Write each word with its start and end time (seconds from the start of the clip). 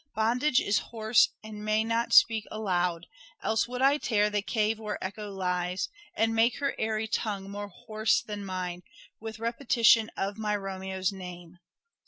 Bondage 0.15 0.59
is 0.59 0.79
hoarse 0.79 1.29
and 1.43 1.63
may 1.63 1.83
not 1.83 2.11
speak 2.11 2.47
aloud, 2.49 3.05
Else 3.43 3.67
would 3.67 3.83
I 3.83 3.99
tear 3.99 4.31
the 4.31 4.41
cave 4.41 4.79
where 4.79 4.97
Echo 4.99 5.29
lies 5.29 5.89
And 6.15 6.33
make 6.33 6.57
her 6.57 6.73
airy 6.79 7.07
tongue 7.07 7.47
more 7.51 7.67
hoarse 7.67 8.19
than 8.23 8.43
mine 8.43 8.81
With 9.19 9.37
repetition 9.37 10.09
of 10.17 10.39
my 10.39 10.55
Romeo's 10.55 11.11
name." 11.11 11.59